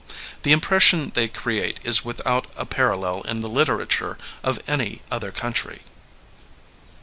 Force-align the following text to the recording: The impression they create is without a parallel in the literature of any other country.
The 0.41 0.51
impression 0.51 1.11
they 1.13 1.27
create 1.27 1.79
is 1.83 2.03
without 2.03 2.47
a 2.55 2.65
parallel 2.65 3.21
in 3.21 3.41
the 3.41 3.49
literature 3.51 4.17
of 4.41 4.59
any 4.67 5.03
other 5.11 5.31
country. 5.31 5.83